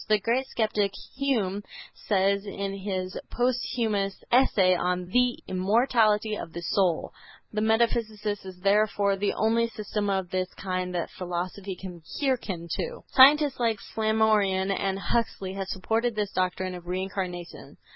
The 0.07 0.17
great 0.17 0.47
skeptic 0.47 0.93
Hume 1.15 1.61
says 2.07 2.43
in 2.47 2.73
his 2.79 3.19
posthumous 3.29 4.23
essay 4.31 4.73
on 4.73 5.05
"The 5.09 5.37
Immortality 5.47 6.35
of 6.35 6.53
the 6.53 6.63
Soul," 6.63 7.13
"The 7.53 7.61
metempsychosis 7.61 8.43
is 8.43 8.59
therefore 8.61 9.15
the 9.15 9.33
only 9.35 9.67
system 9.67 10.09
of 10.09 10.31
this 10.31 10.51
kind 10.55 10.95
that 10.95 11.11
philosophy 11.11 11.75
can 11.75 12.01
hearken 12.19 12.67
to." 12.77 13.01
Scientists 13.11 13.59
like 13.59 13.77
Flammarion 13.93 14.71
and 14.71 14.97
Huxley 14.97 15.53
have 15.53 15.67
supported 15.67 16.15
this 16.15 16.31
doctrine 16.31 16.73
of 16.73 16.87
Reincarnation. 16.87 17.77